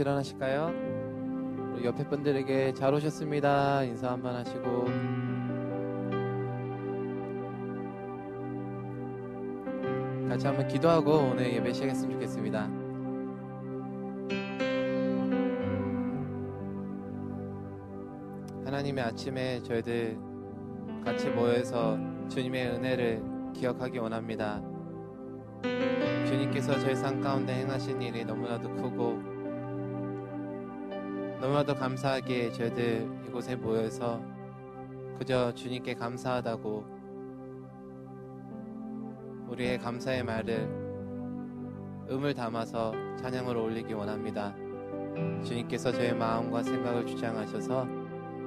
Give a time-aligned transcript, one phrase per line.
[0.00, 0.72] 앉아서 일어나실까요?
[1.84, 3.84] 옆에 분들에게 잘 오셨습니다.
[3.84, 4.84] 인사 한번 하시고.
[10.28, 12.68] 같이 한번 기도하고 오늘 예배 시작했으면 좋겠습니다.
[18.64, 20.18] 하나님의 아침에 저희들
[21.04, 21.98] 같이 모여서
[22.28, 23.22] 주님의 은혜를
[23.54, 24.62] 기억하기 원합니다.
[26.26, 29.29] 주님께서 저희 삶 가운데 행하신 일이 너무나도 크고
[31.40, 34.22] 너무나도 감사하게 저희들 이곳에 모여서
[35.18, 36.84] 그저 주님께 감사하다고
[39.48, 40.68] 우리의 감사의 말을
[42.10, 44.54] 음을 담아서 찬양을 올리기 원합니다.
[45.42, 47.88] 주님께서 저의 마음과 생각을 주장하셔서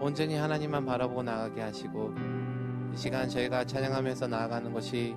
[0.00, 2.14] 온전히 하나님만 바라보고 나가게 하시고
[2.94, 5.14] 이 시간 저희가 찬양하면서 나아가는 것이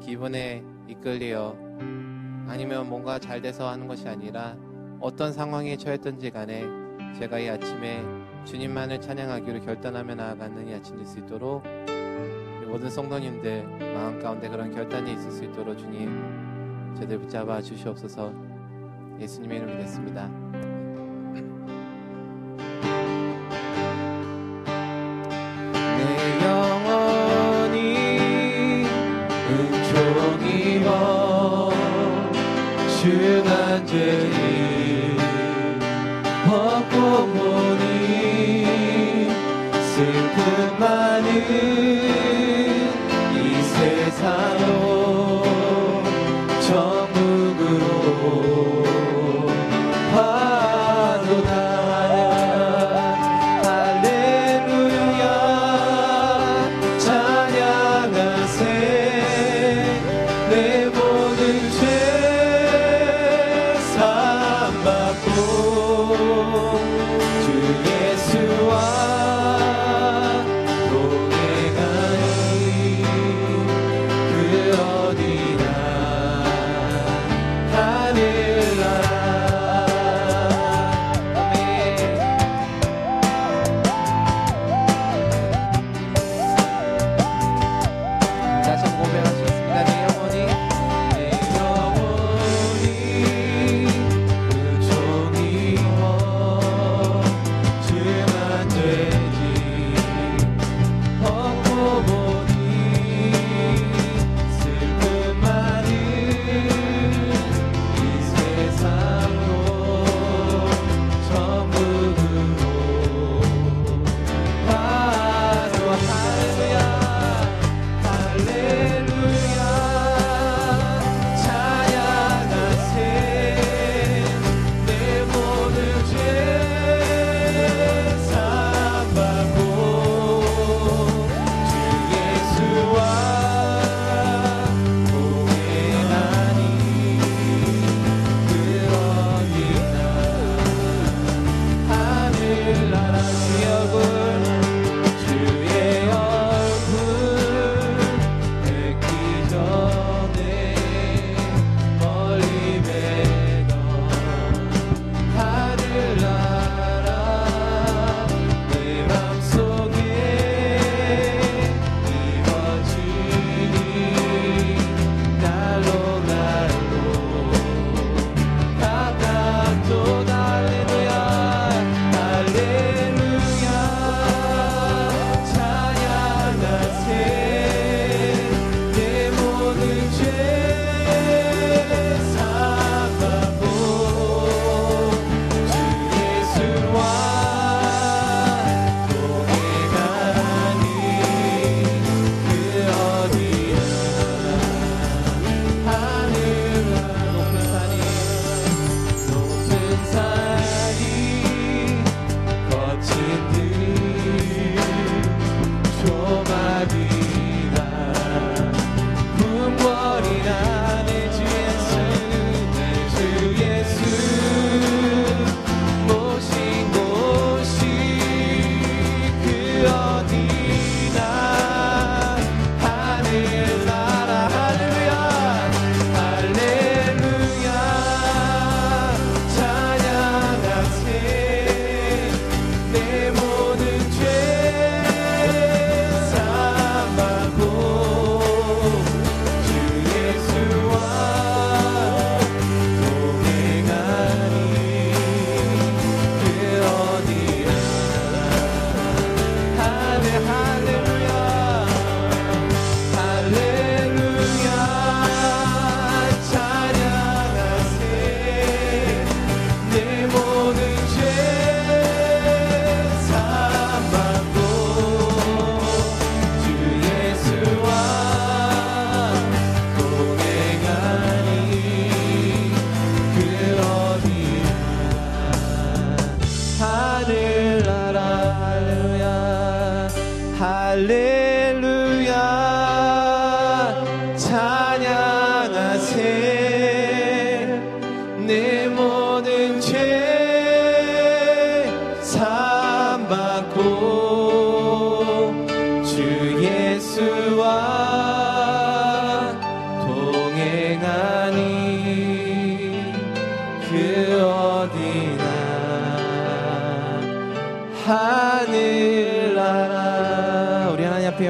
[0.00, 1.56] 기분에 이끌리어
[2.46, 4.56] 아니면 뭔가 잘 돼서 하는 것이 아니라
[5.00, 6.79] 어떤 상황에 처했던지 간에
[7.18, 8.02] 제가 이 아침에
[8.44, 11.62] 주님만을 찬양하기로 결단하며 나아가는 이 아침 될수 있도록
[12.66, 18.32] 모든 성도님들 마음 가운데 그런 결단이 있을 수 있도록 주님 저들 붙잡아 주시옵소서
[19.18, 20.30] 예수님의 이름을 믿습니다.
[48.30, 48.79] Lord.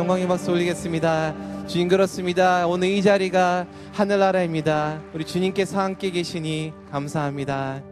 [0.00, 1.66] 영광의 박수 올리겠습니다.
[1.66, 2.66] 주님 그렇습니다.
[2.66, 5.02] 오늘 이 자리가 하늘나라입니다.
[5.12, 7.89] 우리 주님께서 함께 계시니 감사합니다.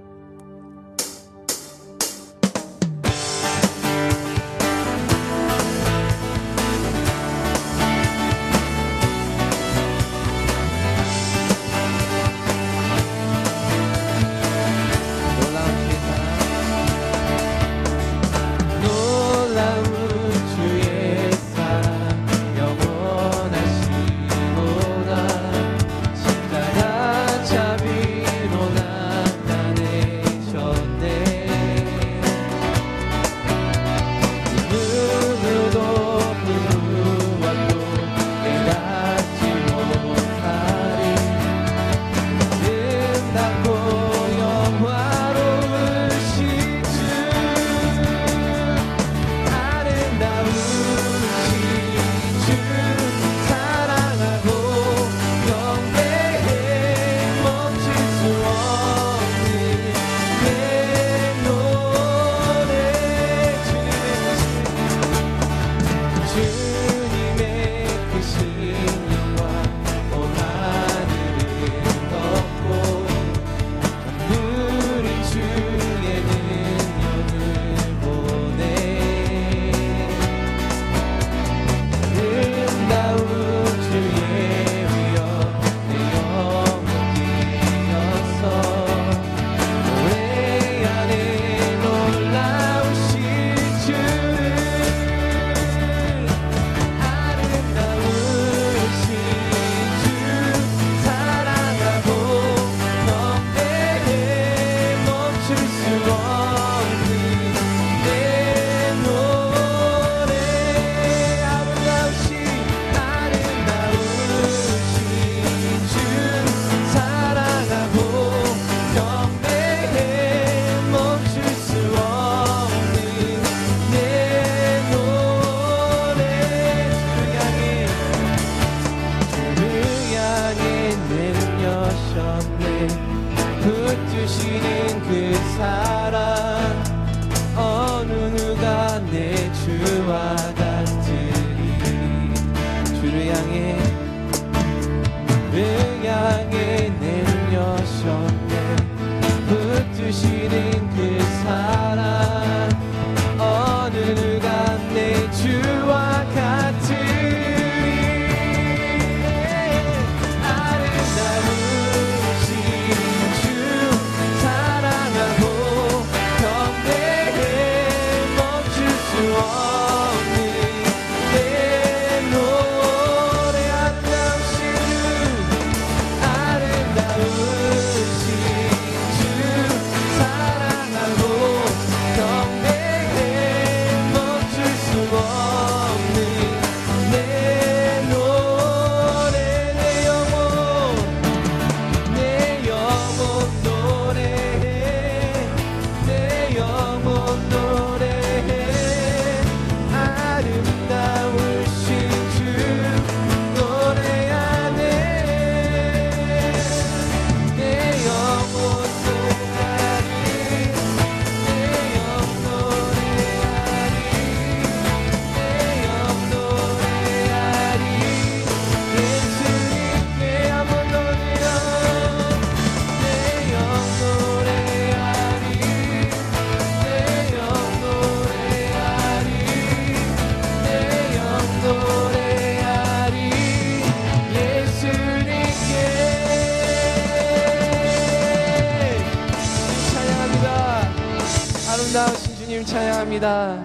[242.67, 243.57] 찬양합니다.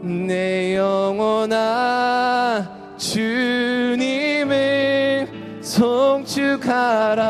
[0.00, 4.38] 내 영혼아 주님을
[5.60, 7.22] 송축하라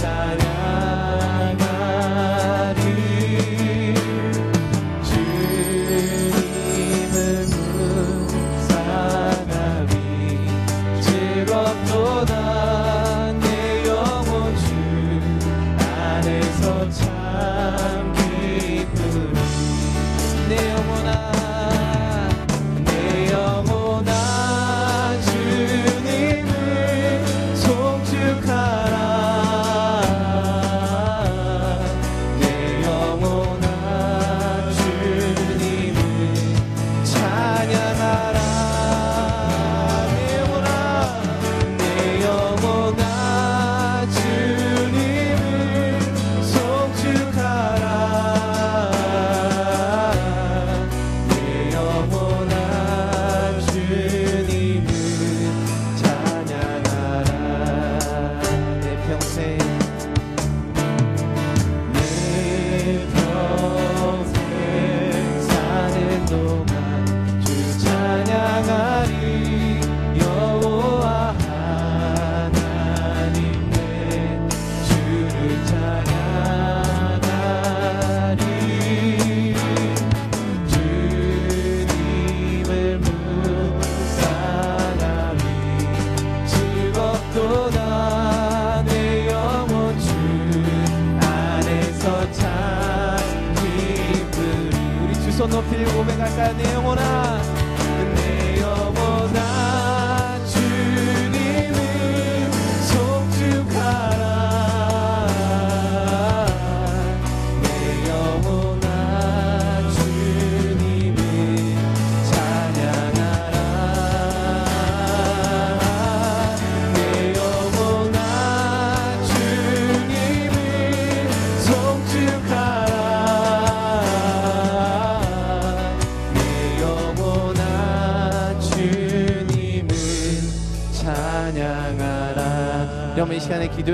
[0.00, 0.51] time.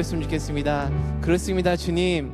[0.09, 0.91] 되었으면 좋겠습니다.
[1.21, 2.33] 그렇습니다, 주님.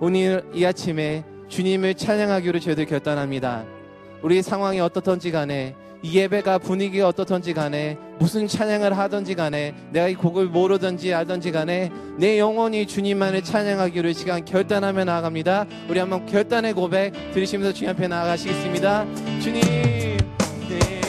[0.00, 3.64] 오늘 이 아침에 주님을 찬양하기로 저희들 결단합니다.
[4.22, 10.14] 우리 상황이 어떻든지 간에 이 예배가 분위기가 어떻든지 간에 무슨 찬양을 하든지 간에 내가 이
[10.14, 15.66] 곡을 모르든지 알든지 간에 내 영혼이 주님만을 찬양하기로 시간 결단하며 나아갑니다.
[15.88, 19.06] 우리 한번 결단의 고백 들으시면서 주님 앞에 나아가시겠습니다.
[19.40, 19.62] 주님.
[20.68, 21.05] 네.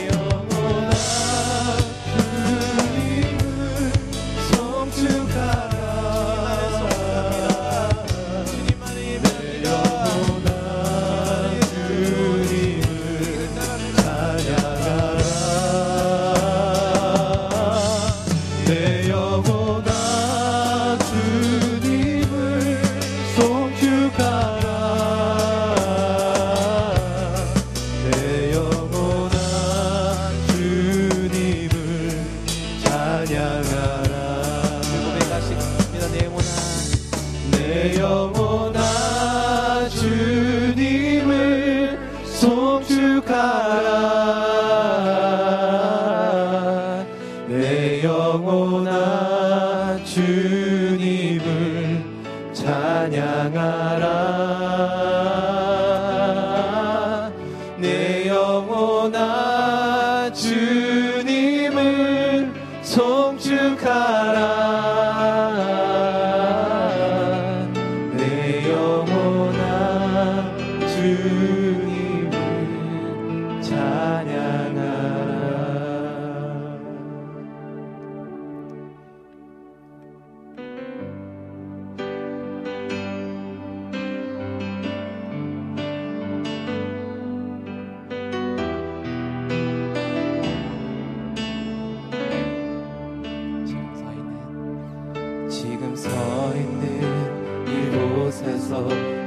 [98.48, 98.82] 앞에서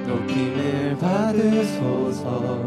[0.07, 2.59] 높임을 받으소서.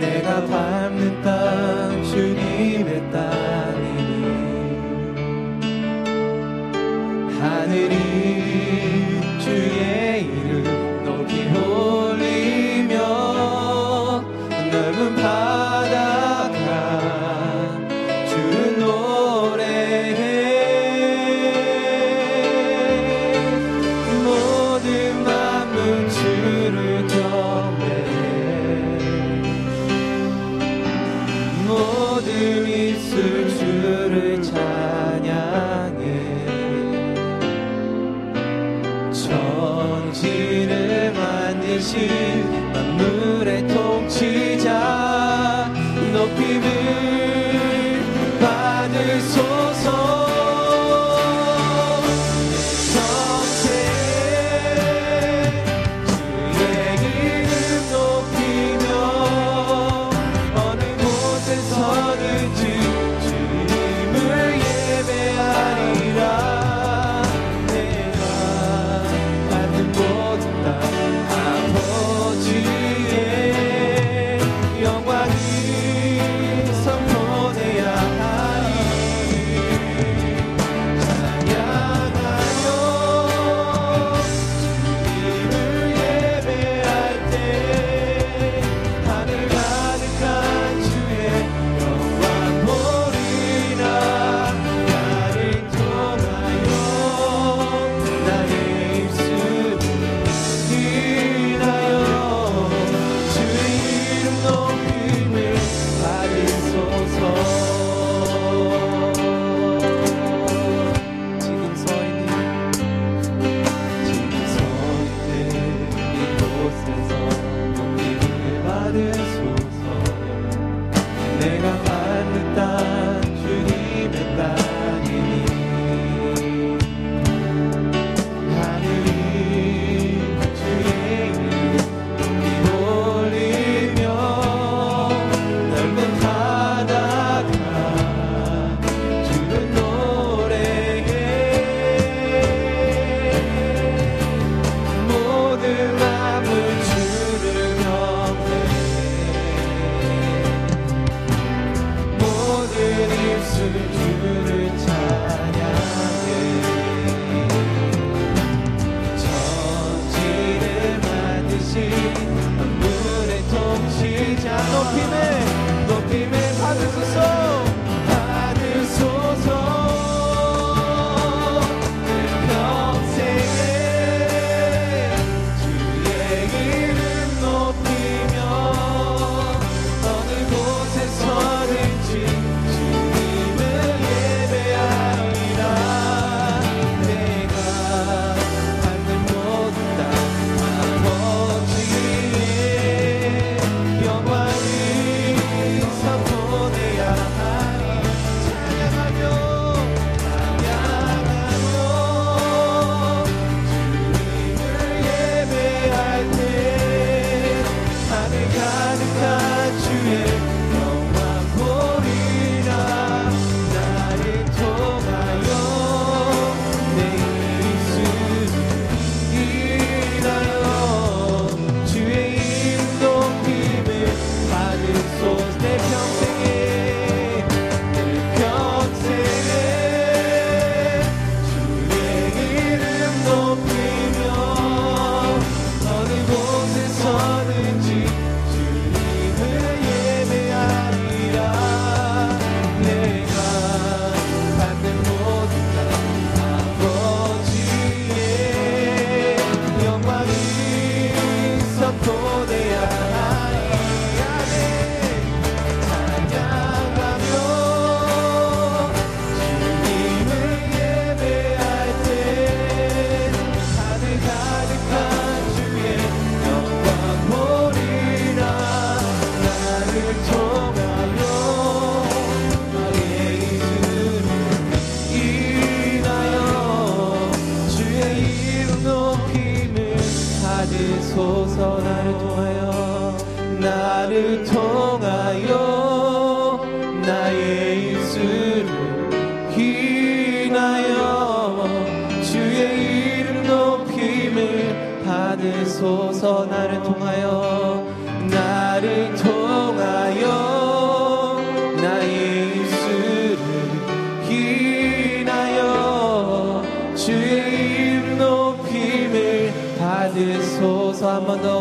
[0.00, 3.67] 내가 밟는 땅 주님의 땅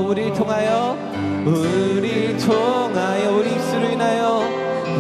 [0.08, 0.98] 우리 통하여
[1.46, 4.42] 우리 통하여 우리 입술을 인하여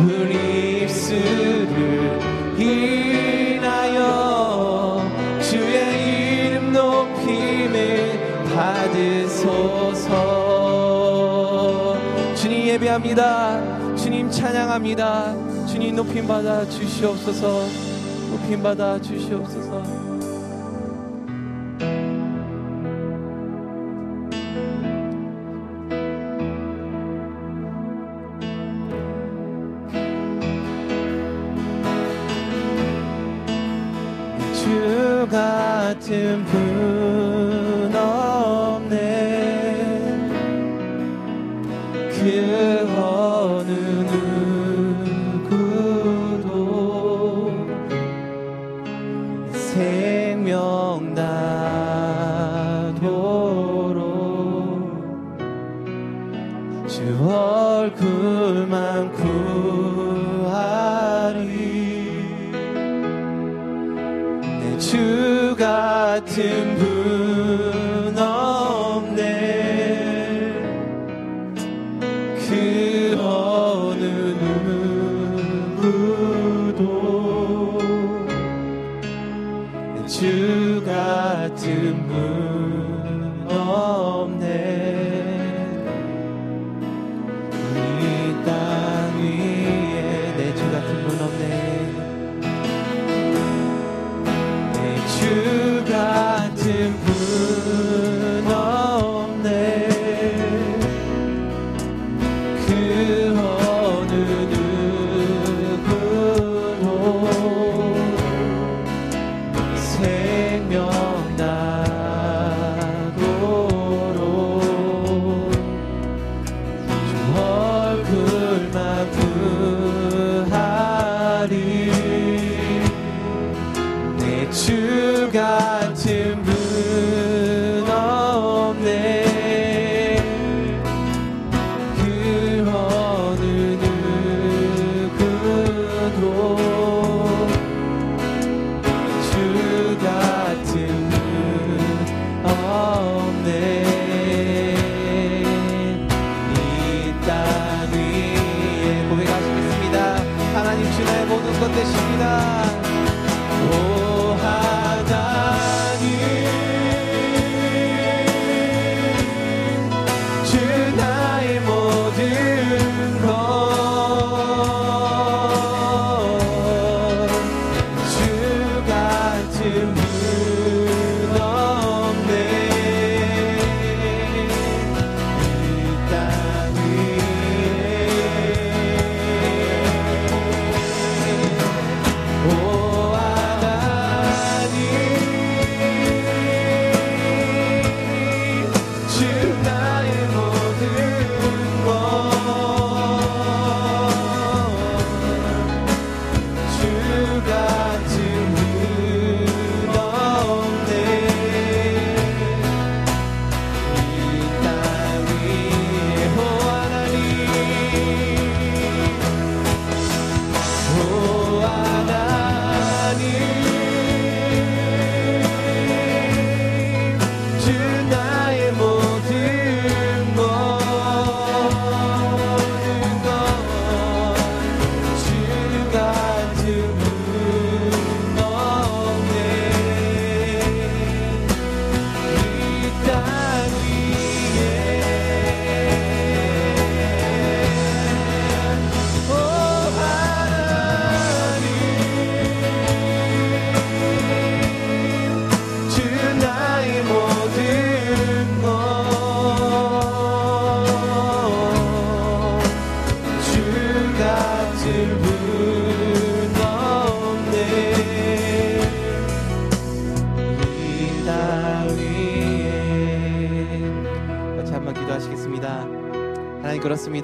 [0.06, 2.20] 우리 입술을
[2.60, 4.02] 인하여
[5.42, 10.12] 주의 이름 높임을 받으소서.
[12.36, 13.96] 주님 예배합니다.
[13.96, 15.68] 주님 찬양합니다.
[15.68, 17.64] 주님 높임 받아 주시옵소서.
[18.30, 19.67] 높임 받아 주시옵소서
[35.30, 37.57] 같은 분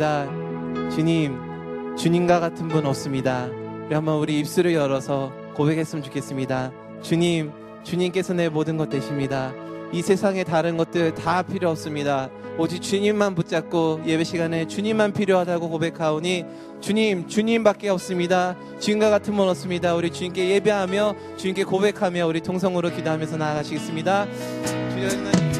[0.03, 0.27] 그렇습니다.
[0.89, 3.47] 주님, 주님과 같은 분 없습니다.
[3.85, 6.71] 우리 한번 우리 입술을 열어서 고백했으면 좋겠습니다.
[7.01, 7.51] 주님,
[7.83, 9.53] 주님께서 내 모든 것 되십니다.
[9.93, 12.29] 이 세상의 다른 것들 다 필요 없습니다.
[12.57, 16.45] 오직 주님만 붙잡고 예배 시간에 주님만 필요하다고 고백하오니
[16.81, 18.57] 주님, 주님밖에 없습니다.
[18.79, 19.95] 주님과 같은 분 없습니다.
[19.95, 24.27] 우리 주님께 예배하며 주님께 고백하며 우리 통성으로 기도하면서 나아가시겠습니다.
[24.65, 25.52] 주여